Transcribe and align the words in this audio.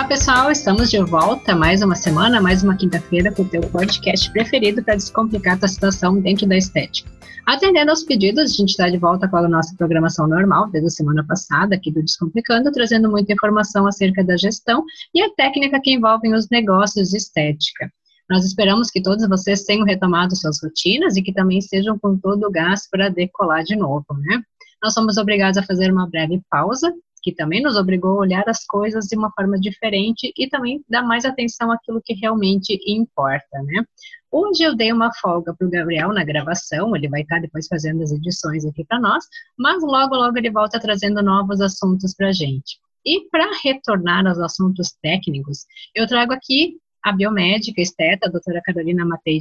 Olá, 0.00 0.08
pessoal, 0.08 0.50
estamos 0.50 0.88
de 0.88 0.98
volta 0.98 1.54
mais 1.54 1.82
uma 1.82 1.94
semana, 1.94 2.40
mais 2.40 2.62
uma 2.62 2.74
quinta-feira 2.74 3.30
com 3.30 3.42
o 3.42 3.48
teu 3.48 3.60
podcast 3.60 4.32
preferido 4.32 4.82
para 4.82 4.94
descomplicar 4.94 5.56
a 5.56 5.58
tua 5.58 5.68
situação 5.68 6.18
dentro 6.18 6.48
da 6.48 6.56
estética. 6.56 7.10
Atendendo 7.46 7.90
aos 7.90 8.02
pedidos, 8.02 8.50
a 8.50 8.54
gente 8.54 8.70
está 8.70 8.88
de 8.88 8.96
volta 8.96 9.28
com 9.28 9.36
a 9.36 9.46
nossa 9.46 9.76
programação 9.76 10.26
normal, 10.26 10.70
desde 10.70 10.86
a 10.86 10.90
semana 10.90 11.22
passada, 11.28 11.74
aqui 11.74 11.92
do 11.92 12.02
Descomplicando, 12.02 12.72
trazendo 12.72 13.10
muita 13.10 13.34
informação 13.34 13.86
acerca 13.86 14.24
da 14.24 14.38
gestão 14.38 14.82
e 15.14 15.20
a 15.20 15.28
técnica 15.34 15.78
que 15.84 15.92
envolvem 15.92 16.32
os 16.32 16.48
negócios 16.48 17.10
de 17.10 17.18
estética. 17.18 17.92
Nós 18.30 18.42
esperamos 18.42 18.90
que 18.90 19.02
todos 19.02 19.28
vocês 19.28 19.64
tenham 19.64 19.84
retomado 19.84 20.34
suas 20.34 20.62
rotinas 20.62 21.14
e 21.18 21.22
que 21.22 21.34
também 21.34 21.58
estejam 21.58 21.98
com 21.98 22.16
todo 22.16 22.46
o 22.46 22.50
gás 22.50 22.88
para 22.90 23.10
decolar 23.10 23.64
de 23.64 23.76
novo, 23.76 24.06
né? 24.18 24.40
Nós 24.82 24.94
somos 24.94 25.18
obrigados 25.18 25.58
a 25.58 25.62
fazer 25.62 25.92
uma 25.92 26.08
breve 26.08 26.40
pausa, 26.50 26.90
que 27.22 27.34
também 27.34 27.62
nos 27.62 27.76
obrigou 27.76 28.12
a 28.12 28.20
olhar 28.20 28.44
as 28.48 28.64
coisas 28.64 29.06
de 29.06 29.16
uma 29.16 29.30
forma 29.32 29.58
diferente 29.58 30.32
e 30.36 30.48
também 30.48 30.82
dar 30.88 31.02
mais 31.02 31.24
atenção 31.24 31.70
àquilo 31.70 32.00
que 32.04 32.14
realmente 32.14 32.78
importa, 32.86 33.62
né? 33.64 33.84
Hoje 34.30 34.62
eu 34.62 34.76
dei 34.76 34.92
uma 34.92 35.12
folga 35.20 35.54
para 35.54 35.66
o 35.66 35.70
Gabriel 35.70 36.12
na 36.12 36.24
gravação, 36.24 36.94
ele 36.94 37.08
vai 37.08 37.22
estar 37.22 37.40
depois 37.40 37.66
fazendo 37.66 38.02
as 38.02 38.12
edições 38.12 38.64
aqui 38.64 38.84
para 38.84 39.00
nós, 39.00 39.24
mas 39.58 39.82
logo, 39.82 40.14
logo 40.14 40.38
ele 40.38 40.50
volta 40.50 40.78
trazendo 40.78 41.22
novos 41.22 41.60
assuntos 41.60 42.14
para 42.14 42.28
a 42.28 42.32
gente. 42.32 42.78
E 43.04 43.28
para 43.30 43.50
retornar 43.64 44.26
aos 44.26 44.38
assuntos 44.38 44.92
técnicos, 45.02 45.64
eu 45.94 46.06
trago 46.06 46.32
aqui 46.32 46.76
a 47.02 47.12
biomédica 47.12 47.80
esteta, 47.80 48.28
a 48.28 48.30
doutora 48.30 48.60
Carolina 48.62 49.04
Matei 49.04 49.40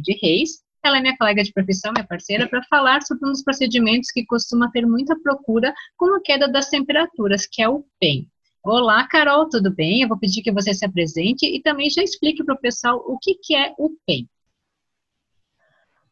de 0.00 0.18
Reis. 0.22 0.62
Ela 0.82 0.96
é 0.96 1.00
minha 1.02 1.16
colega 1.16 1.42
de 1.42 1.52
profissão, 1.52 1.92
minha 1.92 2.06
parceira, 2.06 2.48
para 2.48 2.62
falar 2.64 3.02
sobre 3.02 3.28
um 3.28 3.32
dos 3.32 3.42
procedimentos 3.42 4.10
que 4.10 4.24
costuma 4.24 4.70
ter 4.70 4.86
muita 4.86 5.14
procura 5.20 5.74
com 5.94 6.14
a 6.14 6.22
queda 6.22 6.48
das 6.48 6.70
temperaturas, 6.70 7.46
que 7.46 7.60
é 7.60 7.68
o 7.68 7.84
PEN. 8.00 8.26
Olá, 8.64 9.06
Carol, 9.06 9.46
tudo 9.48 9.70
bem? 9.70 10.00
Eu 10.00 10.08
vou 10.08 10.18
pedir 10.18 10.42
que 10.42 10.50
você 10.50 10.72
se 10.72 10.84
apresente 10.84 11.44
e 11.44 11.60
também 11.60 11.90
já 11.90 12.02
explique 12.02 12.42
para 12.42 12.54
o 12.54 12.60
pessoal 12.60 12.96
o 13.06 13.18
que, 13.18 13.34
que 13.34 13.54
é 13.54 13.74
o 13.78 13.90
PEN. 14.06 14.26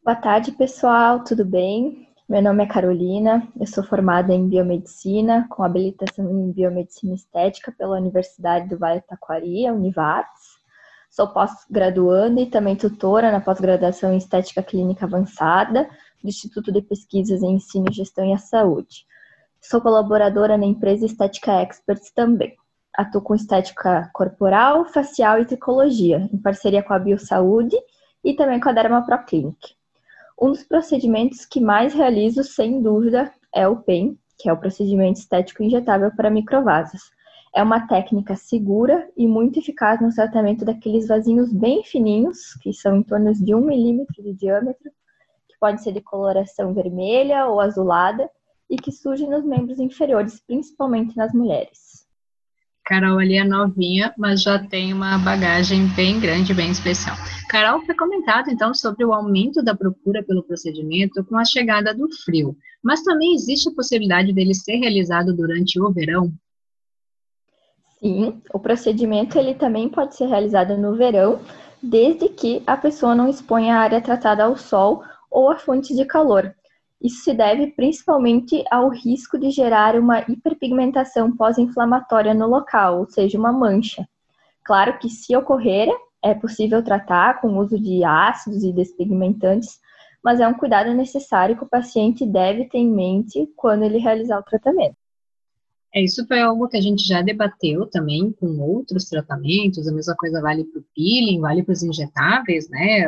Boa 0.05 0.17
tarde, 0.17 0.53
pessoal, 0.53 1.25
tudo 1.25 1.47
bem? 1.47 2.07
Meu 2.29 2.43
nome 2.43 2.63
é 2.63 2.67
Carolina, 2.67 3.49
eu 3.59 3.67
sou 3.67 3.83
formada 3.83 4.35
em 4.35 4.49
biomedicina, 4.49 5.47
com 5.49 5.63
habilitação 5.63 6.31
em 6.31 6.53
biomedicina 6.53 7.15
estética 7.15 7.73
pela 7.73 7.97
Universidade 7.97 8.69
do 8.69 8.79
Vale 8.79 9.01
do 9.01 9.07
Taquari, 9.07 9.71
Univates. 9.71 10.48
Sou 11.19 11.27
pós-graduanda 11.27 12.41
e 12.41 12.47
também 12.47 12.77
tutora 12.77 13.33
na 13.33 13.41
pós-graduação 13.41 14.13
em 14.13 14.19
Estética 14.19 14.63
Clínica 14.63 15.05
Avançada 15.05 15.91
do 16.23 16.29
Instituto 16.29 16.71
de 16.71 16.81
Pesquisas 16.81 17.43
em 17.43 17.57
Ensino, 17.57 17.93
Gestão 17.93 18.25
e 18.25 18.33
a 18.33 18.39
Saúde. 18.39 19.05
Sou 19.61 19.81
colaboradora 19.81 20.57
na 20.57 20.65
empresa 20.65 21.05
Estética 21.05 21.61
Experts 21.61 22.13
também. 22.13 22.57
Atuo 22.95 23.21
com 23.21 23.35
estética 23.35 24.09
corporal, 24.15 24.85
facial 24.85 25.41
e 25.41 25.45
tricologia, 25.45 26.31
em 26.33 26.39
parceria 26.39 26.85
com 26.85 26.95
a 26.95 27.01
Biosaúde 27.01 27.77
e 28.23 28.35
também 28.35 28.61
com 28.61 28.69
a 28.69 28.73
Derma 28.73 29.05
Pro 29.05 29.19
Clinic. 29.25 29.75
Um 30.41 30.53
dos 30.53 30.63
procedimentos 30.63 31.45
que 31.45 31.61
mais 31.61 31.95
realizo, 31.95 32.45
sem 32.45 32.81
dúvida, 32.81 33.33
é 33.53 33.67
o 33.67 33.75
PEN, 33.79 34.17
que 34.39 34.49
é 34.49 34.53
o 34.53 34.57
procedimento 34.57 35.19
estético 35.19 35.65
injetável 35.65 36.13
para 36.15 36.31
microvasos. 36.31 37.11
É 37.55 37.63
uma 37.63 37.87
técnica 37.87 38.37
segura 38.37 39.09
e 39.17 39.27
muito 39.27 39.59
eficaz 39.59 40.01
no 40.01 40.15
tratamento 40.15 40.65
daqueles 40.65 41.09
vasinhos 41.09 41.53
bem 41.53 41.83
fininhos, 41.83 42.55
que 42.63 42.73
são 42.73 42.97
em 42.97 43.03
torno 43.03 43.33
de 43.33 43.55
um 43.55 43.61
milímetro 43.61 44.23
de 44.23 44.35
diâmetro, 44.35 44.91
que 45.49 45.59
pode 45.59 45.83
ser 45.83 45.93
de 45.93 46.01
coloração 46.01 46.75
vermelha 46.75 47.47
ou 47.47 47.61
azulada 47.61 48.31
e 48.71 48.77
que 48.77 48.93
surgem 48.93 49.31
nos 49.31 49.45
membros 49.45 49.79
inferiores, 49.79 50.41
principalmente 50.47 51.17
nas 51.17 51.33
mulheres. 51.33 52.07
Carol 52.85 53.19
ali 53.19 53.37
é 53.37 53.45
novinha, 53.45 54.15
mas 54.17 54.43
já 54.43 54.59
tem 54.59 54.95
uma 54.95 55.19
bagagem 55.19 55.87
bem 55.89 56.19
grande, 56.19 56.55
bem 56.55 56.71
especial. 56.71 57.15
Carol 57.51 57.85
foi 57.85 57.95
comentado 57.95 58.49
então 58.49 58.73
sobre 58.73 59.05
o 59.05 59.13
aumento 59.13 59.63
da 59.63 59.75
procura 59.75 60.23
pelo 60.23 60.43
procedimento 60.43 61.23
com 61.25 61.37
a 61.37 61.45
chegada 61.45 61.95
do 61.95 62.09
frio, 62.25 62.57
mas 62.83 63.03
também 63.03 63.35
existe 63.35 63.69
a 63.69 63.75
possibilidade 63.75 64.33
dele 64.33 64.55
ser 64.55 64.77
realizado 64.77 65.37
durante 65.37 65.79
o 65.79 65.93
verão? 65.93 66.33
Sim, 68.01 68.41
o 68.53 68.59
procedimento 68.61 69.37
ele 69.39 69.55
também 69.55 69.89
pode 69.89 70.15
ser 70.15 70.27
realizado 70.27 70.77
no 70.77 70.95
verão, 70.95 71.41
desde 71.83 72.29
que 72.29 72.63
a 72.67 72.77
pessoa 72.77 73.15
não 73.15 73.29
exponha 73.29 73.75
a 73.75 73.81
área 73.81 74.01
tratada 74.01 74.45
ao 74.45 74.57
sol 74.57 75.03
ou 75.31 75.51
a 75.51 75.59
fontes 75.59 75.97
de 75.97 76.05
calor. 76.05 76.55
Isso 77.01 77.23
se 77.23 77.35
deve 77.35 77.69
principalmente 77.69 78.65
ao 78.71 78.89
risco 78.89 79.39
de 79.39 79.51
gerar 79.51 79.97
uma 79.97 80.21
hiperpigmentação 80.29 81.37
pós-inflamatória 81.37 82.35
no 82.35 82.47
local, 82.47 83.01
ou 83.01 83.07
seja, 83.09 83.39
uma 83.39 83.53
mancha. 83.53 84.09
Claro 84.65 84.99
que, 84.99 85.09
se 85.09 85.37
ocorrer, 85.37 85.89
é 86.23 86.35
possível 86.35 86.83
tratar 86.83 87.41
com 87.41 87.49
o 87.49 87.59
uso 87.59 87.79
de 87.79 88.05
ácidos 88.05 88.63
e 88.65 88.73
despigmentantes, 88.73 89.81
mas 90.23 90.41
é 90.41 90.49
um 90.49 90.55
cuidado 90.55 90.93
necessário 90.93 91.57
que 91.57 91.65
o 91.65 91.69
paciente 91.69 92.27
deve 92.27 92.65
ter 92.69 92.79
em 92.79 92.91
mente 92.91 93.49
quando 93.57 93.85
ele 93.85 93.99
realizar 93.99 94.39
o 94.39 94.45
tratamento. 94.45 94.97
É, 95.95 96.03
isso 96.03 96.27
foi 96.27 96.41
algo 96.41 96.69
que 96.69 96.77
a 96.77 96.81
gente 96.81 97.07
já 97.07 97.23
debateu 97.23 97.87
também 97.87 98.31
com 98.33 98.59
outros 98.61 99.07
tratamentos, 99.07 99.89
a 99.89 99.93
mesma 99.93 100.15
coisa 100.17 100.41
vale 100.41 100.65
para 100.65 100.81
o 100.81 100.85
peeling, 100.95 101.41
vale 101.41 101.63
para 101.63 101.73
os 101.73 101.83
injetáveis, 101.83 102.69
né, 102.69 103.07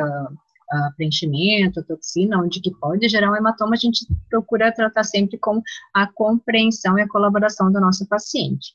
preenchimento, 0.95 1.83
toxina, 1.83 2.41
onde 2.41 2.61
que 2.61 2.71
pode 2.71 3.07
gerar 3.07 3.31
um 3.31 3.35
hematoma, 3.35 3.73
a 3.73 3.77
gente 3.77 4.07
procura 4.29 4.73
tratar 4.73 5.03
sempre 5.03 5.37
com 5.37 5.61
a 5.93 6.07
compreensão 6.11 6.97
e 6.97 7.01
a 7.01 7.07
colaboração 7.07 7.71
do 7.71 7.79
nosso 7.79 8.07
paciente. 8.07 8.73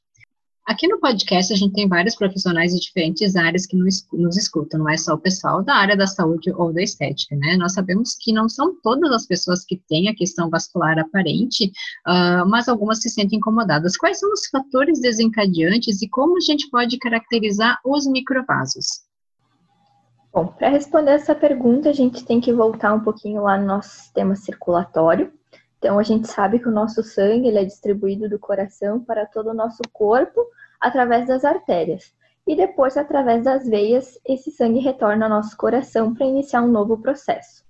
Aqui 0.67 0.89
no 0.89 0.99
podcast 0.99 1.53
a 1.53 1.57
gente 1.57 1.75
tem 1.75 1.89
vários 1.89 2.17
profissionais 2.17 2.73
de 2.73 2.81
diferentes 2.81 3.37
áreas 3.37 3.67
que 3.67 3.77
nos, 3.77 4.37
escutam, 4.37 4.81
não 4.81 4.89
é 4.89 4.97
só 4.97 5.15
o 5.15 5.19
pessoal 5.19 5.63
da 5.63 5.77
área 5.77 5.97
da 5.97 6.09
saúde 6.09 6.53
ou 6.53 6.73
da 6.73 6.83
estética, 6.83 7.37
né? 7.37 7.57
Nós 7.57 7.73
sabemos 7.73 8.17
que 8.21 8.33
não 8.33 8.49
são 8.49 8.75
todas 8.83 9.13
as 9.13 9.25
pessoas 9.27 9.65
que 9.65 9.81
têm 9.89 10.09
a 10.09 10.15
questão 10.15 10.51
vascular 10.51 10.99
aparente, 10.99 11.67
uh, 12.05 12.45
mas 12.49 12.69
algumas 12.69 13.01
se 13.01 13.09
sentem 13.09 13.39
incomodadas. 13.39 13.97
Quais 13.97 14.19
são 14.19 14.33
os 14.33 14.49
fatores 14.49 15.01
desencadeantes 15.01 16.03
e 16.03 16.09
como 16.09 16.37
a 16.37 16.41
gente 16.41 16.69
pode 16.69 16.99
caracterizar 16.99 17.79
os 17.85 18.05
microvasos? 18.05 19.07
Bom, 20.35 20.49
para 20.49 20.69
responder 20.69 21.13
essa 21.13 21.35
pergunta, 21.35 21.91
a 21.91 21.93
gente 21.93 22.25
tem 22.25 22.41
que 22.41 22.53
voltar 22.53 22.93
um 22.93 23.01
pouquinho 23.01 23.45
lá 23.45 23.57
no 23.57 23.67
nosso 23.67 23.91
sistema 23.91 24.35
circulatório. 24.35 25.33
Então, 25.87 26.01
a 26.01 26.03
gente 26.03 26.27
sabe 26.27 26.59
que 26.59 26.67
o 26.67 26.73
nosso 26.73 27.01
sangue 27.01 27.47
ele 27.47 27.61
é 27.61 27.65
distribuído 27.65 28.29
do 28.29 28.41
coração 28.41 28.99
para 28.99 29.25
todo 29.25 29.51
o 29.51 29.55
nosso 29.55 29.81
corpo 29.93 30.45
através 30.81 31.29
das 31.29 31.45
artérias. 31.45 32.13
E 32.45 32.57
depois, 32.57 32.97
através 32.97 33.45
das 33.45 33.69
veias, 33.69 34.19
esse 34.27 34.51
sangue 34.51 34.81
retorna 34.81 35.27
ao 35.27 35.31
nosso 35.31 35.57
coração 35.57 36.13
para 36.13 36.27
iniciar 36.27 36.63
um 36.63 36.73
novo 36.73 36.99
processo. 36.99 37.65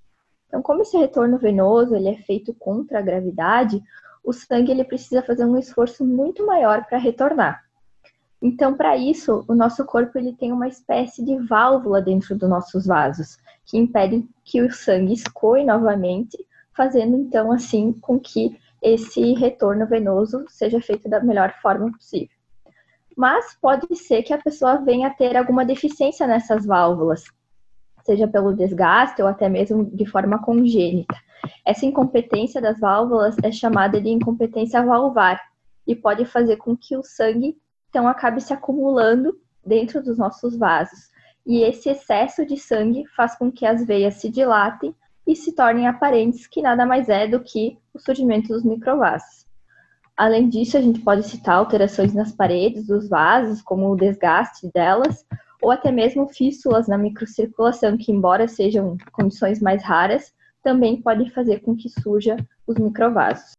Então, 0.49 0.63
como 0.63 0.81
esse 0.81 0.97
retorno 0.97 1.37
venoso 1.37 1.95
ele 1.95 2.09
é 2.09 2.17
feito 2.17 2.55
contra 2.55 3.01
a 3.01 3.03
gravidade, 3.03 3.83
o 4.25 4.33
sangue 4.33 4.73
ele 4.73 4.85
precisa 4.85 5.21
fazer 5.21 5.45
um 5.45 5.59
esforço 5.59 6.03
muito 6.03 6.47
maior 6.47 6.87
para 6.87 6.97
retornar. 6.97 7.65
Então, 8.41 8.73
para 8.73 8.97
isso, 8.97 9.45
o 9.47 9.55
nosso 9.55 9.85
corpo 9.85 10.17
ele 10.17 10.33
tem 10.33 10.53
uma 10.53 10.69
espécie 10.69 11.23
de 11.23 11.37
válvula 11.37 12.01
dentro 12.01 12.35
dos 12.35 12.49
nossos 12.49 12.87
vasos, 12.87 13.37
que 13.67 13.77
impedem 13.77 14.27
que 14.43 14.63
o 14.63 14.73
sangue 14.73 15.13
escoe 15.13 15.63
novamente 15.65 16.47
fazendo 16.77 17.17
então 17.17 17.51
assim 17.51 17.93
com 17.93 18.19
que 18.19 18.59
esse 18.83 19.33
retorno 19.35 19.87
venoso 19.87 20.45
seja 20.49 20.81
feito 20.81 21.09
da 21.09 21.23
melhor 21.23 21.53
forma 21.61 21.91
possível. 21.91 22.37
Mas 23.17 23.57
pode 23.61 23.97
ser 23.97 24.23
que 24.23 24.33
a 24.33 24.39
pessoa 24.39 24.77
venha 24.77 25.09
a 25.09 25.15
ter 25.15 25.37
alguma 25.37 25.65
deficiência 25.65 26.27
nessas 26.27 26.67
válvulas, 26.67 27.25
seja 28.05 28.29
pelo 28.29 28.55
desgaste 28.55 29.23
ou 29.23 29.29
até 29.29 29.49
mesmo 29.49 29.85
de 29.85 30.05
forma 30.05 30.39
congênita. 30.43 31.17
Essa 31.65 31.87
incompetência 31.87 32.61
das 32.61 32.79
válvulas 32.79 33.37
é 33.43 33.51
chamada 33.51 34.01
de 34.01 34.11
incompetência 34.11 34.85
valvar 34.85 35.41
e 35.87 35.97
pode 35.97 36.25
fazer 36.27 36.57
com 36.57 36.77
que 36.77 36.97
o 36.97 37.03
sangue 37.03 37.57
então 37.89 38.07
acabe 38.07 38.41
se 38.43 38.53
acumulando 38.53 39.39
dentro 39.65 40.03
dos 40.03 40.19
nossos 40.19 40.57
vasos. 40.57 41.09
E 41.47 41.63
esse 41.63 41.89
excesso 41.89 42.45
de 42.45 42.57
sangue 42.59 43.07
faz 43.17 43.37
com 43.37 43.51
que 43.51 43.65
as 43.65 43.85
veias 43.87 44.15
se 44.15 44.29
dilatem 44.29 44.95
e 45.27 45.35
se 45.35 45.53
tornem 45.53 45.87
aparentes, 45.87 46.47
que 46.47 46.63
nada 46.63 46.87
mais 46.87 47.09
é 47.09 47.27
do 47.27 47.41
que 47.41 47.79
o 47.93 47.99
surgimento 47.99 48.49
dos 48.49 48.65
microvasos. 48.65 49.47
Além 50.17 50.49
disso, 50.49 50.77
a 50.79 50.81
gente 50.81 51.01
pode 51.01 51.25
citar 51.25 51.57
alterações 51.57 52.15
nas 52.15 52.33
paredes 52.33 52.87
dos 52.87 53.09
vasos, 53.09 53.61
como 53.61 53.91
o 53.91 53.97
desgaste 53.97 54.71
delas, 54.73 55.27
ou 55.61 55.71
até 55.71 55.91
mesmo 55.91 56.29
fístulas 56.29 56.89
na 56.89 56.97
microcirculação, 56.97 57.99
que, 57.99 58.13
embora 58.13 58.49
sejam 58.49 58.97
condições 59.13 59.61
mais 59.61 59.83
raras, 59.83 60.33
também 60.63 61.03
podem 61.03 61.29
fazer 61.31 61.61
com 61.61 61.77
que 61.77 61.89
surja 61.89 62.37
os 62.67 62.77
microvasos. 62.79 63.56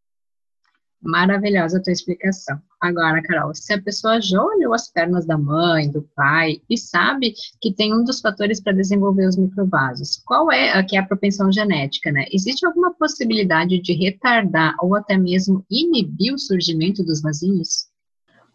Maravilhosa 1.01 1.77
a 1.77 1.81
tua 1.81 1.94
explicação. 1.94 2.59
Agora, 2.81 3.21
Carol, 3.21 3.53
se 3.53 3.71
a 3.73 3.81
pessoa 3.81 4.19
já 4.19 4.41
olhou 4.41 4.73
as 4.73 4.89
pernas 4.91 5.25
da 5.25 5.38
mãe, 5.38 5.89
do 5.89 6.01
pai 6.15 6.59
e 6.67 6.77
sabe 6.77 7.33
que 7.61 7.73
tem 7.73 7.94
um 7.94 8.03
dos 8.03 8.19
fatores 8.19 8.59
para 8.59 8.73
desenvolver 8.73 9.27
os 9.27 9.38
microvasos, 9.38 10.21
qual 10.25 10.51
é 10.51 10.71
a 10.71 10.83
que 10.83 10.97
é 10.97 10.99
a 10.99 11.05
propensão 11.05 11.51
genética, 11.51 12.11
né? 12.11 12.25
Existe 12.31 12.65
alguma 12.65 12.94
possibilidade 12.94 13.79
de 13.79 13.94
retardar 13.94 14.75
ou 14.81 14.95
até 14.95 15.17
mesmo 15.17 15.63
inibir 15.69 16.33
o 16.33 16.39
surgimento 16.39 17.03
dos 17.03 17.21
vasinhos? 17.21 17.88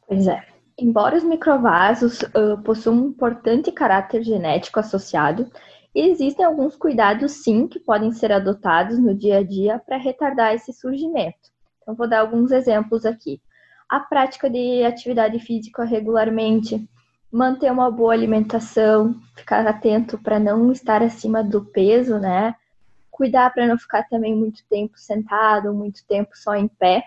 Pois 0.08 0.26
é. 0.26 0.44
Embora 0.76 1.16
os 1.16 1.24
microvasos 1.24 2.22
uh, 2.22 2.60
possuam 2.64 2.96
um 2.96 3.08
importante 3.08 3.70
caráter 3.70 4.24
genético 4.24 4.80
associado, 4.80 5.48
existem 5.94 6.44
alguns 6.44 6.74
cuidados 6.74 7.32
sim 7.32 7.68
que 7.68 7.78
podem 7.78 8.10
ser 8.10 8.32
adotados 8.32 8.98
no 8.98 9.14
dia 9.14 9.38
a 9.38 9.42
dia 9.44 9.78
para 9.78 9.96
retardar 9.96 10.54
esse 10.54 10.72
surgimento. 10.72 11.51
Então, 11.82 11.94
vou 11.94 12.08
dar 12.08 12.20
alguns 12.20 12.50
exemplos 12.50 13.04
aqui. 13.04 13.40
A 13.88 14.00
prática 14.00 14.48
de 14.48 14.84
atividade 14.84 15.38
física 15.38 15.84
regularmente, 15.84 16.88
manter 17.30 17.70
uma 17.70 17.90
boa 17.90 18.12
alimentação, 18.12 19.14
ficar 19.36 19.66
atento 19.66 20.18
para 20.18 20.38
não 20.38 20.72
estar 20.72 21.02
acima 21.02 21.42
do 21.42 21.64
peso, 21.64 22.18
né? 22.18 22.54
Cuidar 23.10 23.52
para 23.52 23.66
não 23.66 23.76
ficar 23.76 24.04
também 24.08 24.34
muito 24.34 24.64
tempo 24.68 24.94
sentado, 24.96 25.74
muito 25.74 26.06
tempo 26.06 26.30
só 26.34 26.54
em 26.54 26.68
pé 26.68 27.04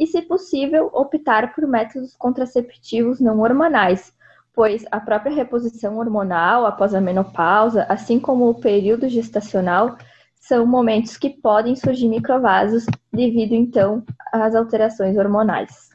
e, 0.00 0.06
se 0.06 0.22
possível, 0.22 0.90
optar 0.94 1.54
por 1.54 1.66
métodos 1.66 2.16
contraceptivos 2.16 3.20
não 3.20 3.38
hormonais, 3.40 4.14
pois 4.54 4.84
a 4.90 4.98
própria 4.98 5.30
reposição 5.30 5.98
hormonal 5.98 6.64
após 6.64 6.94
a 6.94 7.00
menopausa, 7.02 7.84
assim 7.86 8.18
como 8.18 8.48
o 8.48 8.54
período 8.54 9.10
gestacional, 9.10 9.98
são 10.36 10.64
momentos 10.66 11.18
que 11.18 11.28
podem 11.28 11.76
surgir 11.76 12.08
microvasos 12.08 12.86
devido 13.12 13.52
então 13.52 14.04
às 14.32 14.54
alterações 14.54 15.16
hormonais. 15.16 15.90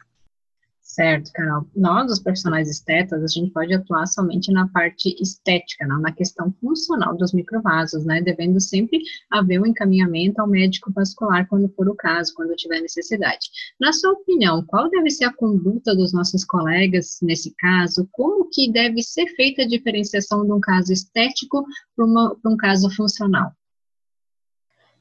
Certo, 0.95 1.29
Carol. 1.33 1.67
Nós, 1.75 2.09
os 2.09 2.19
profissionais 2.19 2.69
estetas, 2.69 3.21
a 3.21 3.27
gente 3.27 3.51
pode 3.51 3.73
atuar 3.73 4.05
somente 4.05 4.49
na 4.49 4.69
parte 4.69 5.13
estética, 5.21 5.85
não 5.85 5.99
na 5.99 6.13
questão 6.13 6.53
funcional 6.61 7.17
dos 7.17 7.33
microvasos, 7.33 8.05
né? 8.05 8.21
Devendo 8.21 8.61
sempre 8.61 9.01
haver 9.29 9.59
um 9.59 9.65
encaminhamento 9.65 10.39
ao 10.39 10.47
médico 10.47 10.93
vascular 10.93 11.49
quando 11.49 11.67
for 11.75 11.89
o 11.89 11.95
caso, 11.95 12.33
quando 12.33 12.55
tiver 12.55 12.79
necessidade. 12.79 13.49
Na 13.77 13.91
sua 13.91 14.13
opinião, 14.13 14.63
qual 14.65 14.89
deve 14.89 15.09
ser 15.09 15.25
a 15.25 15.33
conduta 15.33 15.93
dos 15.93 16.13
nossos 16.13 16.45
colegas 16.45 17.17
nesse 17.21 17.53
caso? 17.57 18.07
Como 18.13 18.49
que 18.49 18.71
deve 18.71 19.01
ser 19.03 19.27
feita 19.35 19.63
a 19.63 19.67
diferenciação 19.67 20.45
de 20.45 20.53
um 20.53 20.61
caso 20.61 20.93
estético 20.93 21.65
para 21.93 22.05
um 22.05 22.55
caso 22.57 22.89
funcional? 22.95 23.51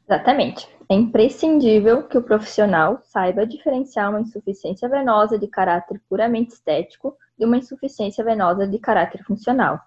Exatamente. 0.06 0.68
É 0.88 0.94
imprescindível 0.94 2.02
que 2.02 2.18
o 2.18 2.22
profissional 2.22 3.00
saiba 3.04 3.46
diferenciar 3.46 4.10
uma 4.10 4.20
insuficiência 4.20 4.88
venosa 4.88 5.38
de 5.38 5.48
caráter 5.48 6.00
puramente 6.08 6.52
estético 6.52 7.16
de 7.38 7.46
uma 7.46 7.56
insuficiência 7.56 8.22
venosa 8.22 8.66
de 8.66 8.78
caráter 8.78 9.24
funcional. 9.24 9.80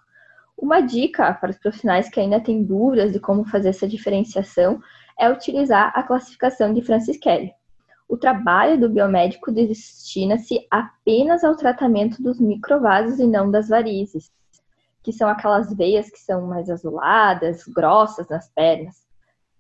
Uma 0.58 0.82
dica 0.82 1.32
para 1.36 1.52
os 1.52 1.58
profissionais 1.60 2.10
que 2.10 2.20
ainda 2.20 2.40
têm 2.40 2.64
dúvidas 2.64 3.14
de 3.14 3.20
como 3.20 3.46
fazer 3.46 3.70
essa 3.70 3.88
diferenciação 3.88 4.82
é 5.20 5.30
utilizar 5.30 5.92
a 5.96 6.02
classificação 6.02 6.74
de 6.74 6.82
Francis 6.82 7.18
Kelly. 7.18 7.54
O 8.10 8.18
trabalho 8.18 8.80
do 8.80 8.90
biomédico 8.90 9.52
destina-se 9.52 10.66
apenas 10.72 11.44
ao 11.44 11.56
tratamento 11.56 12.24
dos 12.24 12.40
microvasos 12.40 13.20
e 13.20 13.28
não 13.28 13.52
das 13.52 13.70
varizes, 13.70 14.32
que 15.04 15.14
são 15.14 15.30
aquelas 15.30 15.72
veias 15.76 16.10
que 16.10 16.20
são 16.20 16.48
mais 16.48 16.70
azuladas, 16.72 17.64
grossas 17.66 18.28
nas 18.30 18.50
pernas. 18.50 19.07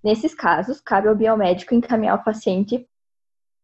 Nesses 0.04 0.34
casos, 0.34 0.80
cabe 0.80 1.08
ao 1.08 1.16
biomédico 1.16 1.74
encaminhar 1.74 2.18
o 2.18 2.24
paciente 2.24 2.88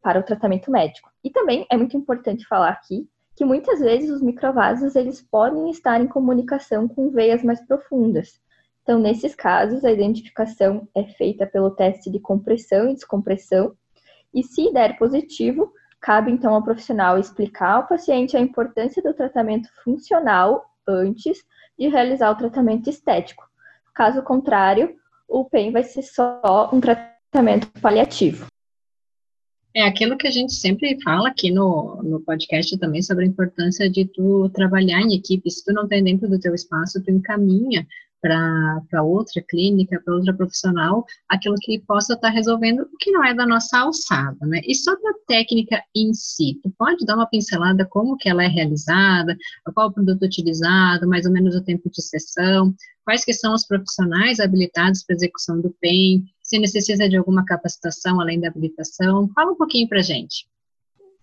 para 0.02 0.20
o 0.20 0.24
tratamento 0.24 0.70
médico. 0.70 1.10
E 1.24 1.30
também 1.30 1.66
é 1.72 1.78
muito 1.78 1.96
importante 1.96 2.46
falar 2.46 2.70
aqui 2.70 3.08
que 3.36 3.46
muitas 3.46 3.80
vezes 3.80 4.10
os 4.12 4.22
microvasos 4.22 4.96
eles 4.96 5.22
podem 5.22 5.70
estar 5.70 6.00
em 6.02 6.08
comunicação 6.08 6.88
com 6.88 7.10
veias 7.10 7.44
mais 7.44 7.66
profundas. 7.66 8.40
Então, 8.84 9.00
nesses 9.00 9.34
casos, 9.34 9.84
a 9.86 9.92
identificação 9.92 10.88
é 10.94 11.06
feita 11.06 11.48
pelo 11.48 11.72
teste 11.72 12.12
de 12.12 12.20
compressão 12.20 12.90
e 12.90 12.94
descompressão, 12.94 13.76
e 14.34 14.44
se 14.44 14.72
der 14.74 14.98
positivo, 14.98 15.72
cabe 16.02 16.32
então 16.32 16.54
ao 16.54 16.64
profissional 16.64 17.18
explicar 17.18 17.76
ao 17.76 17.88
paciente 17.88 18.36
a 18.36 18.40
importância 18.40 19.02
do 19.02 19.14
tratamento 19.14 19.70
funcional 19.84 20.66
antes 20.88 21.38
de 21.80 21.88
realizar 21.88 22.30
o 22.32 22.36
tratamento 22.36 22.90
estético. 22.90 23.48
Caso 23.94 24.22
contrário, 24.22 24.98
o 25.28 25.46
PEN 25.46 25.72
vai 25.72 25.84
ser 25.84 26.04
só 26.04 26.70
um 26.74 26.80
tratamento 26.80 27.68
paliativo. 27.82 28.48
É 29.76 29.82
aquilo 29.82 30.18
que 30.18 30.28
a 30.28 30.32
gente 30.32 30.54
sempre 30.54 31.02
fala 31.02 31.30
aqui 31.30 31.50
no, 31.50 32.00
no 32.04 32.22
podcast 32.22 32.78
também 32.78 33.02
sobre 33.02 33.26
a 33.26 33.28
importância 33.28 33.90
de 33.90 34.06
tu 34.06 34.48
trabalhar 34.50 35.02
em 35.02 35.16
equipe. 35.16 35.50
Se 35.50 35.66
tu 35.66 35.74
não 35.74 35.88
tem 35.88 36.04
dentro 36.04 36.30
do 36.30 36.40
teu 36.40 36.54
espaço, 36.54 37.04
tu 37.04 37.10
encaminha 37.10 37.88
para 38.24 39.04
outra 39.04 39.42
clínica, 39.42 40.02
para 40.04 40.16
outra 40.16 40.34
profissional, 40.34 41.06
aquilo 41.28 41.56
que 41.60 41.80
possa 41.80 42.14
estar 42.14 42.30
tá 42.30 42.34
resolvendo 42.34 42.84
o 42.84 42.98
que 42.98 43.12
não 43.12 43.22
é 43.22 43.34
da 43.34 43.46
nossa 43.46 43.80
alçada, 43.80 44.38
né? 44.46 44.62
E 44.66 44.74
sobre 44.74 45.06
a 45.10 45.14
técnica 45.28 45.84
em 45.94 46.14
si, 46.14 46.58
tu 46.64 46.72
pode 46.78 47.06
dar 47.06 47.16
uma 47.16 47.28
pincelada 47.28 47.86
como 47.86 48.16
que 48.16 48.30
ela 48.30 48.46
é 48.46 48.48
realizada, 48.48 49.36
qual 49.74 49.90
o 49.90 49.92
produto 49.92 50.24
utilizado, 50.24 51.06
mais 51.06 51.26
ou 51.26 51.34
menos 51.34 51.54
o 51.54 51.64
tempo 51.64 51.90
de 51.90 52.02
sessão, 52.02 52.74
quais 53.04 53.26
que 53.26 53.34
são 53.34 53.54
os 53.54 53.68
profissionais 53.68 54.40
habilitados 54.40 55.04
para 55.04 55.18
execução 55.18 55.60
do 55.60 55.76
PEN, 55.82 56.24
se 56.42 56.58
necessita 56.60 57.10
de 57.10 57.18
alguma 57.18 57.44
capacitação 57.44 58.22
além 58.22 58.40
da 58.40 58.48
habilitação, 58.48 59.30
fala 59.36 59.52
um 59.52 59.56
pouquinho 59.56 59.90
para 59.90 60.02
gente. 60.02 60.48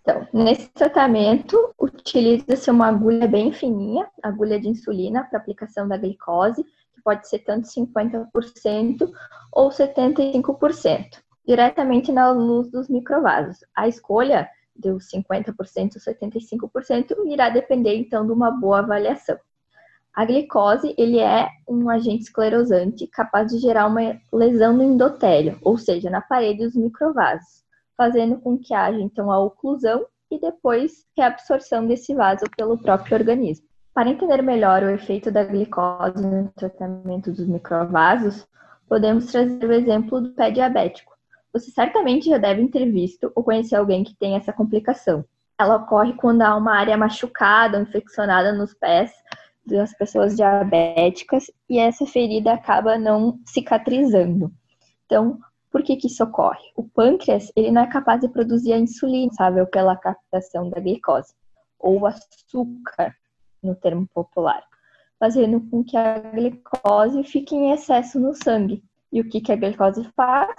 Então, 0.03 0.27
nesse 0.33 0.69
tratamento, 0.71 1.75
utiliza-se 1.79 2.71
uma 2.71 2.89
agulha 2.89 3.29
bem 3.29 3.53
fininha, 3.53 4.07
agulha 4.23 4.59
de 4.59 4.69
insulina 4.69 5.25
para 5.25 5.39
aplicação 5.39 5.87
da 5.87 5.97
glicose, 5.97 6.65
pode 7.11 7.29
ser 7.29 7.41
tanto 7.41 7.67
50% 7.67 9.11
ou 9.53 9.69
75%, 9.69 11.19
diretamente 11.45 12.13
na 12.13 12.31
luz 12.31 12.71
dos 12.71 12.89
microvasos. 12.89 13.65
A 13.75 13.89
escolha 13.89 14.49
dos 14.77 15.09
50% 15.11 15.97
ou 15.97 16.71
75% 16.71 17.27
irá 17.27 17.49
depender 17.51 17.97
então 17.97 18.25
de 18.25 18.31
uma 18.31 18.53
boa 18.53 18.79
avaliação. 18.79 19.37
A 20.15 20.25
glicose 20.25 20.95
ele 20.97 21.19
é 21.19 21.49
um 21.69 21.91
agente 21.91 22.25
esclerosante 22.25 23.09
capaz 23.09 23.51
de 23.51 23.59
gerar 23.59 23.89
uma 23.89 24.17
lesão 24.33 24.73
no 24.73 24.85
endotélio, 24.85 25.59
ou 25.63 25.77
seja, 25.77 26.09
na 26.09 26.21
parede 26.21 26.65
dos 26.65 26.77
microvasos, 26.77 27.65
fazendo 27.97 28.39
com 28.39 28.57
que 28.57 28.73
haja 28.73 29.01
então 29.01 29.33
a 29.33 29.39
oclusão 29.41 30.07
e 30.31 30.39
depois 30.39 31.05
reabsorção 31.17 31.89
desse 31.89 32.15
vaso 32.15 32.45
pelo 32.57 32.79
próprio 32.79 33.17
organismo. 33.17 33.70
Para 33.93 34.09
entender 34.09 34.41
melhor 34.41 34.83
o 34.85 34.91
efeito 34.91 35.33
da 35.33 35.43
glicose 35.43 36.25
no 36.25 36.49
tratamento 36.51 37.33
dos 37.33 37.47
microvasos, 37.47 38.47
podemos 38.89 39.27
trazer 39.27 39.65
o 39.65 39.73
exemplo 39.73 40.21
do 40.21 40.31
pé 40.33 40.51
diabético. 40.51 41.13
Você 41.53 41.73
certamente 41.73 42.31
já 42.31 42.39
deve 42.39 42.69
ter 42.69 42.91
visto 42.91 43.33
ou 43.35 43.43
conhecer 43.43 43.75
alguém 43.75 44.05
que 44.05 44.15
tem 44.15 44.37
essa 44.37 44.53
complicação. 44.53 45.25
Ela 45.59 45.77
ocorre 45.77 46.13
quando 46.15 46.43
há 46.43 46.57
uma 46.57 46.75
área 46.75 46.97
machucada 46.97 47.81
infeccionada 47.81 48.53
nos 48.53 48.73
pés 48.73 49.13
das 49.67 49.93
pessoas 49.93 50.37
diabéticas 50.37 51.51
e 51.69 51.79
essa 51.79 52.07
ferida 52.07 52.53
acaba 52.53 52.97
não 52.97 53.41
cicatrizando. 53.45 54.53
Então, 55.05 55.41
por 55.71 55.83
que, 55.83 55.97
que 55.97 56.07
isso 56.07 56.23
ocorre? 56.23 56.63
O 56.77 56.85
pâncreas 56.85 57.53
ele 57.57 57.73
não 57.73 57.83
é 57.83 57.87
capaz 57.89 58.21
de 58.21 58.29
produzir 58.29 58.73
a 58.73 58.79
insulina, 58.79 59.33
sabe, 59.33 59.65
pela 59.67 59.97
captação 59.97 60.71
da 60.71 60.81
glicose, 60.81 61.35
ou 61.79 62.07
açúcar, 62.07 63.15
no 63.63 63.75
termo 63.75 64.07
popular, 64.13 64.63
fazendo 65.19 65.61
com 65.71 65.85
que 65.85 65.97
a 65.97 66.19
glicose 66.19 67.23
fique 67.25 67.55
em 67.55 67.73
excesso 67.73 68.19
no 68.19 68.35
sangue. 68.35 68.83
E 69.13 69.21
o 69.21 69.29
que, 69.29 69.41
que 69.41 69.53
a 69.53 69.57
glicose 69.57 70.05
faz? 70.17 70.55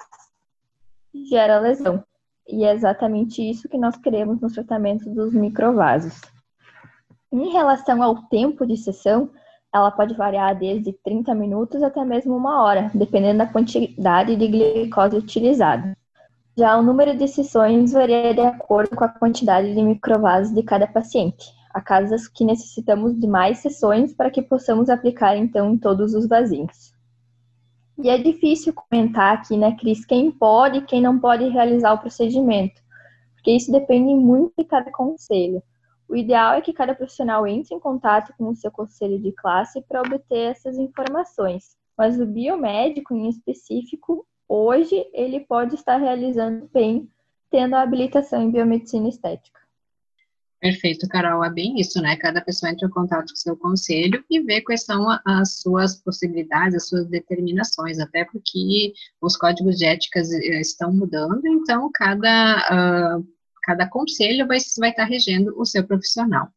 Gera 1.30 1.60
lesão. 1.60 2.04
E 2.48 2.66
é 2.66 2.74
exatamente 2.74 3.42
isso 3.42 3.70
que 3.70 3.78
nós 3.78 3.96
queremos 3.98 4.42
no 4.42 4.52
tratamento 4.52 5.10
dos 5.10 5.34
microvasos. 5.34 6.20
Em 7.32 7.52
relação 7.52 8.04
ao 8.04 8.24
tempo 8.24 8.66
de 8.66 8.76
sessão, 8.76 9.30
ela 9.74 9.90
pode 9.90 10.14
variar 10.16 10.58
desde 10.58 10.92
30 10.92 11.34
minutos 11.34 11.82
até 11.82 12.04
mesmo 12.04 12.36
uma 12.36 12.62
hora, 12.62 12.92
dependendo 12.94 13.38
da 13.38 13.48
quantidade 13.48 14.36
de 14.36 14.48
glicose 14.48 15.16
utilizada. 15.16 15.96
Já 16.58 16.78
o 16.78 16.84
número 16.84 17.16
de 17.16 17.28
sessões 17.30 17.94
varia 17.94 18.34
de 18.34 18.42
acordo 18.42 18.94
com 18.94 19.06
a 19.06 19.10
quantidade 19.10 19.74
de 19.74 19.82
microvasos 19.82 20.54
de 20.54 20.62
cada 20.62 20.86
paciente 20.86 21.61
a 21.74 21.82
casas 21.82 22.28
que 22.28 22.46
necessitamos 22.46 23.20
de 23.20 23.28
mais 23.28 23.60
sessões 23.60 24.14
para 24.14 24.30
que 24.30 24.42
possamos 24.42 24.90
aplicar 24.90 25.36
então 25.36 25.72
em 25.72 25.78
todos 25.78 26.14
os 26.14 26.28
vasinhos. 26.28 26.94
E 27.98 28.10
é 28.10 28.18
difícil 28.18 28.74
comentar 28.74 29.36
aqui, 29.36 29.56
né, 29.56 29.76
Cris, 29.76 30.06
quem 30.06 30.32
pode 30.32 30.80
e 30.80 30.86
quem 30.86 31.02
não 31.02 31.20
pode 31.20 31.48
realizar 31.50 31.94
o 31.94 32.00
procedimento, 32.00 32.82
porque 33.36 33.52
isso 33.52 33.72
depende 33.72 34.14
muito 34.16 34.54
de 34.58 34.66
cada 34.66 34.92
conselho. 34.92 35.62
O 36.12 36.16
ideal 36.16 36.56
é 36.56 36.62
que 36.62 36.74
cada 36.74 36.94
profissional 36.94 37.48
entre 37.48 37.74
em 37.74 37.80
contato 37.80 38.34
com 38.38 38.50
o 38.50 38.56
seu 38.56 38.70
conselho 38.70 39.18
de 39.18 39.32
classe 39.32 39.82
para 39.82 40.02
obter 40.02 40.52
essas 40.52 40.78
informações. 40.78 41.78
Mas 41.98 42.20
o 42.20 42.26
biomédico, 42.26 43.14
em 43.14 43.30
específico, 43.30 44.28
hoje 44.46 45.08
ele 45.14 45.40
pode 45.40 45.76
estar 45.76 45.96
realizando 45.96 46.70
bem, 46.74 47.10
tendo 47.50 47.76
a 47.76 47.82
habilitação 47.82 48.42
em 48.42 48.52
biomedicina 48.52 49.08
estética. 49.08 49.61
Perfeito, 50.62 51.08
Carol. 51.08 51.44
É 51.44 51.50
bem 51.50 51.80
isso, 51.80 52.00
né? 52.00 52.16
Cada 52.18 52.40
pessoa 52.40 52.72
entra 52.72 52.88
em 52.88 52.92
contato 52.92 53.30
com 53.30 53.34
o 53.34 53.38
seu 53.38 53.58
conselho 53.58 54.24
e 54.30 54.40
vê 54.42 54.62
quais 54.62 54.84
são 54.84 55.08
as 55.26 55.60
suas 55.60 56.00
possibilidades, 56.00 56.76
as 56.76 56.88
suas 56.88 57.08
determinações, 57.08 58.00
até 58.00 58.24
porque 58.26 58.94
os 59.20 59.36
códigos 59.36 59.80
de 59.80 59.86
éticas 59.86 60.32
eh, 60.32 60.62
estão 60.62 60.94
mudando, 60.94 61.42
então 61.48 61.90
cada, 61.92 63.18
uh, 63.20 63.28
cada 63.64 63.90
conselho 63.90 64.48
vai, 64.48 64.60
vai 64.78 64.92
estar 64.92 65.06
regendo 65.06 65.60
o 65.60 65.66
seu 65.66 65.84
profissional. 65.84 66.48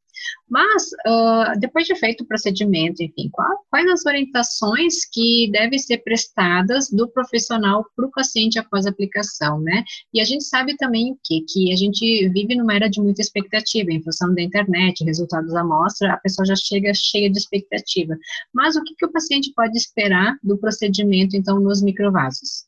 Mas, 0.48 0.84
uh, 1.06 1.58
depois 1.58 1.86
de 1.86 1.94
feito 1.94 2.22
o 2.22 2.26
procedimento, 2.26 3.02
enfim, 3.02 3.28
qual, 3.32 3.64
quais 3.70 3.90
as 3.90 4.06
orientações 4.06 5.04
que 5.10 5.50
devem 5.50 5.78
ser 5.78 5.98
prestadas 5.98 6.90
do 6.90 7.08
profissional 7.08 7.84
para 7.96 8.06
o 8.06 8.10
paciente 8.10 8.58
após 8.58 8.86
a 8.86 8.90
aplicação, 8.90 9.60
né? 9.60 9.84
E 10.12 10.20
a 10.20 10.24
gente 10.24 10.44
sabe 10.44 10.76
também 10.76 11.12
o 11.12 11.18
quê? 11.24 11.44
Que 11.48 11.72
a 11.72 11.76
gente 11.76 12.28
vive 12.28 12.54
numa 12.54 12.74
era 12.74 12.88
de 12.88 13.00
muita 13.00 13.20
expectativa, 13.20 13.90
em 13.90 14.02
função 14.02 14.34
da 14.34 14.42
internet, 14.42 15.04
resultados 15.04 15.52
da 15.52 15.60
amostra, 15.60 16.12
a 16.12 16.18
pessoa 16.18 16.46
já 16.46 16.56
chega 16.56 16.92
cheia 16.94 17.30
de 17.30 17.38
expectativa. 17.38 18.16
Mas 18.52 18.76
o 18.76 18.82
que, 18.82 18.94
que 18.94 19.06
o 19.06 19.12
paciente 19.12 19.52
pode 19.54 19.76
esperar 19.76 20.36
do 20.42 20.56
procedimento, 20.58 21.36
então, 21.36 21.60
nos 21.60 21.82
microvasos? 21.82 22.66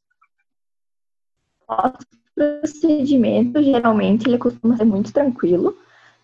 O 1.69 1.93
procedimento, 2.35 3.63
geralmente, 3.63 4.29
ele 4.29 4.39
costuma 4.39 4.77
ser 4.77 4.85
muito 4.85 5.13
tranquilo, 5.13 5.77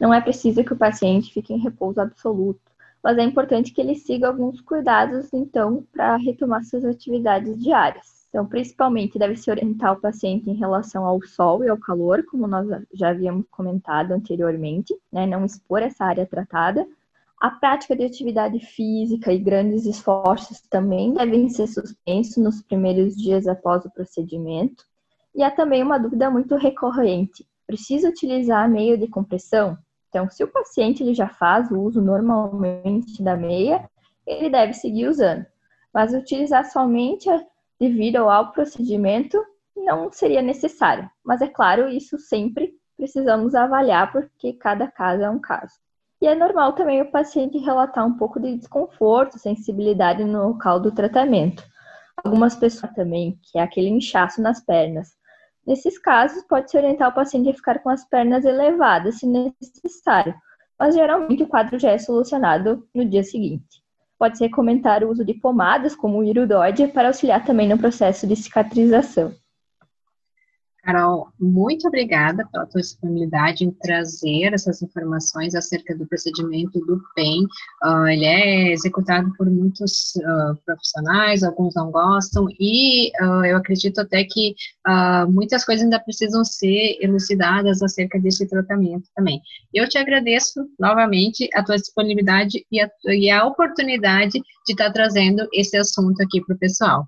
não 0.02 0.12
é 0.12 0.20
preciso 0.20 0.64
que 0.64 0.72
o 0.72 0.76
paciente 0.76 1.32
fique 1.32 1.54
em 1.54 1.60
repouso 1.60 2.00
absoluto, 2.00 2.60
mas 3.00 3.16
é 3.18 3.22
importante 3.22 3.72
que 3.72 3.80
ele 3.80 3.94
siga 3.94 4.26
alguns 4.26 4.60
cuidados, 4.60 5.32
então, 5.32 5.86
para 5.92 6.16
retomar 6.16 6.64
suas 6.64 6.84
atividades 6.84 7.56
diárias. 7.62 8.26
Então, 8.28 8.44
principalmente, 8.44 9.16
deve-se 9.16 9.48
orientar 9.48 9.92
o 9.92 10.00
paciente 10.00 10.50
em 10.50 10.54
relação 10.54 11.06
ao 11.06 11.22
sol 11.22 11.62
e 11.62 11.68
ao 11.68 11.78
calor, 11.78 12.24
como 12.24 12.48
nós 12.48 12.66
já 12.92 13.10
havíamos 13.10 13.46
comentado 13.48 14.10
anteriormente, 14.10 14.92
né? 15.12 15.24
não 15.24 15.44
expor 15.44 15.82
essa 15.82 16.04
área 16.04 16.26
tratada. 16.26 16.84
A 17.40 17.50
prática 17.50 17.94
de 17.94 18.02
atividade 18.02 18.58
física 18.58 19.32
e 19.32 19.38
grandes 19.38 19.86
esforços 19.86 20.60
também 20.62 21.14
devem 21.14 21.48
ser 21.48 21.68
suspensos 21.68 22.42
nos 22.42 22.60
primeiros 22.60 23.14
dias 23.14 23.46
após 23.46 23.84
o 23.84 23.90
procedimento. 23.90 24.84
E 25.32 25.44
há 25.44 25.50
também 25.52 25.80
uma 25.80 25.96
dúvida 25.96 26.28
muito 26.28 26.56
recorrente: 26.56 27.46
precisa 27.68 28.08
utilizar 28.08 28.68
meio 28.68 28.98
de 28.98 29.06
compressão? 29.06 29.78
Então, 30.12 30.28
se 30.28 30.44
o 30.44 30.48
paciente 30.48 31.02
ele 31.02 31.14
já 31.14 31.26
faz 31.26 31.70
o 31.70 31.80
uso 31.80 32.02
normalmente 32.02 33.22
da 33.22 33.34
meia, 33.34 33.88
ele 34.26 34.50
deve 34.50 34.74
seguir 34.74 35.08
usando. 35.08 35.46
Mas 35.92 36.12
utilizar 36.12 36.66
somente 36.66 37.30
devido 37.80 38.16
ao 38.28 38.52
procedimento 38.52 39.42
não 39.74 40.12
seria 40.12 40.42
necessário. 40.42 41.10
Mas 41.24 41.40
é 41.40 41.48
claro, 41.48 41.88
isso 41.88 42.18
sempre 42.18 42.74
precisamos 42.94 43.54
avaliar 43.54 44.12
porque 44.12 44.52
cada 44.52 44.86
caso 44.86 45.22
é 45.22 45.30
um 45.30 45.40
caso. 45.40 45.72
E 46.20 46.26
é 46.26 46.34
normal 46.34 46.74
também 46.74 47.00
o 47.00 47.10
paciente 47.10 47.56
relatar 47.56 48.06
um 48.06 48.18
pouco 48.18 48.38
de 48.38 48.54
desconforto, 48.58 49.38
sensibilidade 49.38 50.22
no 50.24 50.48
local 50.48 50.78
do 50.78 50.92
tratamento. 50.92 51.64
Algumas 52.22 52.54
pessoas 52.54 52.92
também, 52.92 53.40
que 53.42 53.58
é 53.58 53.62
aquele 53.62 53.88
inchaço 53.88 54.42
nas 54.42 54.62
pernas, 54.62 55.16
Nesses 55.66 55.98
casos, 55.98 56.42
pode-se 56.44 56.76
orientar 56.76 57.08
o 57.08 57.14
paciente 57.14 57.48
a 57.48 57.54
ficar 57.54 57.78
com 57.78 57.88
as 57.88 58.04
pernas 58.04 58.44
elevadas, 58.44 59.18
se 59.18 59.26
necessário, 59.26 60.34
mas 60.78 60.94
geralmente 60.94 61.42
o 61.42 61.46
quadro 61.46 61.78
já 61.78 61.90
é 61.90 61.98
solucionado 61.98 62.86
no 62.94 63.04
dia 63.04 63.22
seguinte. 63.22 63.82
Pode-se 64.18 64.44
recomendar 64.44 65.04
o 65.04 65.10
uso 65.10 65.24
de 65.24 65.34
pomadas, 65.34 65.94
como 65.94 66.18
o 66.18 66.24
irudoide, 66.24 66.88
para 66.88 67.08
auxiliar 67.08 67.44
também 67.44 67.68
no 67.68 67.78
processo 67.78 68.26
de 68.26 68.34
cicatrização. 68.34 69.32
Carol, 70.82 71.28
muito 71.38 71.86
obrigada 71.86 72.44
pela 72.50 72.66
tua 72.66 72.80
disponibilidade 72.80 73.64
em 73.64 73.70
trazer 73.70 74.52
essas 74.52 74.82
informações 74.82 75.54
acerca 75.54 75.96
do 75.96 76.06
procedimento 76.06 76.80
do 76.80 77.00
PEN. 77.14 77.44
Uh, 77.84 78.06
ele 78.08 78.24
é 78.24 78.72
executado 78.72 79.32
por 79.38 79.48
muitos 79.48 80.16
uh, 80.16 80.56
profissionais, 80.66 81.44
alguns 81.44 81.74
não 81.76 81.92
gostam, 81.92 82.48
e 82.58 83.12
uh, 83.22 83.44
eu 83.44 83.56
acredito 83.56 84.00
até 84.00 84.24
que 84.24 84.54
muitas 85.28 85.64
coisas 85.64 85.84
ainda 85.84 86.00
precisam 86.00 86.44
ser 86.44 86.98
elucidadas 87.00 87.80
acerca 87.80 88.18
desse 88.18 88.48
tratamento 88.48 89.08
também. 89.14 89.40
Eu 89.72 89.88
te 89.88 89.96
agradeço 89.96 90.68
novamente 90.78 91.48
a 91.54 91.62
tua 91.62 91.76
disponibilidade 91.76 92.66
e 92.70 92.80
a, 92.80 92.90
e 93.06 93.30
a 93.30 93.46
oportunidade 93.46 94.32
de 94.32 94.72
estar 94.72 94.90
trazendo 94.92 95.46
esse 95.52 95.76
assunto 95.76 96.20
aqui 96.20 96.44
para 96.44 96.56
o 96.56 96.58
pessoal. 96.58 97.06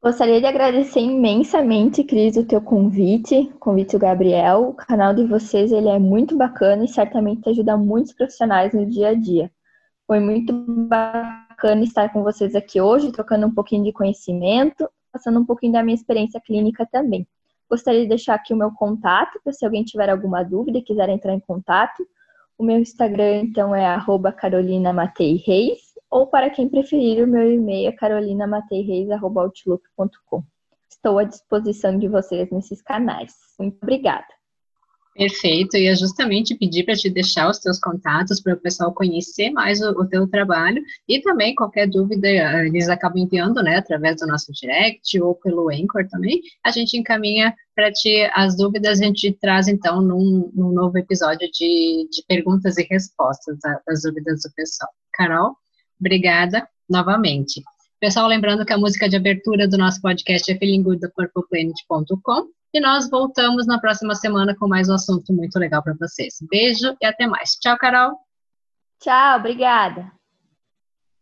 Gostaria 0.00 0.40
de 0.40 0.46
agradecer 0.46 1.00
imensamente, 1.00 2.04
Cris, 2.04 2.36
o 2.36 2.44
teu 2.44 2.60
convite, 2.60 3.52
convite 3.58 3.92
do 3.92 3.98
Gabriel. 3.98 4.68
O 4.68 4.74
canal 4.74 5.12
de 5.12 5.24
vocês 5.24 5.72
ele 5.72 5.88
é 5.88 5.98
muito 5.98 6.36
bacana 6.36 6.84
e 6.84 6.88
certamente 6.88 7.48
ajuda 7.48 7.76
muitos 7.76 8.12
profissionais 8.12 8.72
no 8.72 8.86
dia 8.86 9.08
a 9.08 9.14
dia. 9.14 9.50
Foi 10.06 10.20
muito 10.20 10.52
bacana 10.86 11.82
estar 11.82 12.12
com 12.12 12.22
vocês 12.22 12.54
aqui 12.54 12.80
hoje, 12.80 13.10
trocando 13.10 13.48
um 13.48 13.52
pouquinho 13.52 13.82
de 13.82 13.92
conhecimento, 13.92 14.88
passando 15.12 15.40
um 15.40 15.44
pouquinho 15.44 15.72
da 15.72 15.82
minha 15.82 15.96
experiência 15.96 16.40
clínica 16.40 16.86
também. 16.86 17.26
Gostaria 17.68 18.02
de 18.02 18.08
deixar 18.08 18.34
aqui 18.34 18.54
o 18.54 18.56
meu 18.56 18.70
contato, 18.70 19.40
para 19.42 19.52
se 19.52 19.64
alguém 19.64 19.82
tiver 19.82 20.08
alguma 20.08 20.44
dúvida 20.44 20.78
e 20.78 20.82
quiser 20.82 21.08
entrar 21.08 21.34
em 21.34 21.40
contato. 21.40 22.06
O 22.56 22.62
meu 22.62 22.78
Instagram, 22.78 23.40
então, 23.40 23.74
é 23.74 23.84
arroba 23.84 24.30
Carolina 24.30 24.92
Matei 24.92 25.42
Reis 25.44 25.87
ou 26.10 26.26
para 26.26 26.50
quem 26.50 26.68
preferir, 26.68 27.24
o 27.24 27.26
meu 27.26 27.50
e-mail 27.50 27.88
é 27.88 27.92
carolinamateirreis.outlook.com. 27.92 30.42
Estou 30.90 31.18
à 31.18 31.24
disposição 31.24 31.98
de 31.98 32.08
vocês 32.08 32.50
nesses 32.50 32.80
canais. 32.80 33.34
Muito 33.58 33.76
obrigada. 33.82 34.38
Perfeito, 35.18 35.76
e 35.76 35.86
é 35.86 35.96
justamente 35.96 36.54
pedir 36.54 36.84
para 36.84 36.94
te 36.94 37.10
deixar 37.10 37.50
os 37.50 37.58
teus 37.58 37.80
contatos 37.80 38.40
para 38.40 38.54
o 38.54 38.56
pessoal 38.56 38.94
conhecer 38.94 39.50
mais 39.50 39.80
o, 39.80 39.90
o, 39.90 40.06
teu 40.06 40.28
trabalho 40.28 40.80
e 41.08 41.20
também 41.20 41.56
qualquer 41.56 41.88
dúvida 41.88 42.28
eh, 42.28 42.68
eles 42.68 42.88
acabam 42.88 43.18
enviando, 43.18 43.60
né, 43.60 43.78
através 43.78 44.20
do 44.20 44.28
nosso 44.28 44.52
direct 44.52 45.20
ou 45.20 45.34
pelo 45.34 45.70
Anchor 45.70 46.06
também, 46.08 46.40
a 46.64 46.70
gente 46.70 46.96
encaminha 46.96 47.52
para 47.74 47.90
ti 47.90 48.30
as 48.32 48.56
dúvidas, 48.56 49.00
a 49.00 49.04
gente 49.04 49.36
traz 49.40 49.66
então 49.66 50.00
num, 50.00 50.52
num 50.54 50.70
novo 50.70 50.96
episódio 50.96 51.50
de, 51.50 52.08
de 52.08 52.22
perguntas 52.28 52.78
e 52.78 52.86
respostas 52.88 53.58
das 53.84 54.02
dúvidas 54.02 54.42
do 54.42 54.52
pessoal. 54.54 54.90
Carol? 55.14 55.56
Obrigada 56.00 56.68
novamente. 56.88 57.62
Pessoal, 58.00 58.28
lembrando 58.28 58.64
que 58.64 58.72
a 58.72 58.78
música 58.78 59.08
de 59.08 59.16
abertura 59.16 59.66
do 59.66 59.76
nosso 59.76 60.00
podcast 60.00 60.50
é 60.50 60.56
Feeling 60.56 60.84
e 62.72 62.80
nós 62.80 63.10
voltamos 63.10 63.66
na 63.66 63.80
próxima 63.80 64.14
semana 64.14 64.54
com 64.54 64.68
mais 64.68 64.88
um 64.88 64.94
assunto 64.94 65.32
muito 65.32 65.58
legal 65.58 65.82
para 65.82 65.94
vocês. 65.98 66.38
Beijo 66.48 66.96
e 67.00 67.06
até 67.06 67.26
mais. 67.26 67.52
Tchau, 67.60 67.76
Carol. 67.78 68.12
Tchau, 69.00 69.38
obrigada. 69.38 70.17